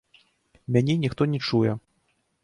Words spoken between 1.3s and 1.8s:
не чуе.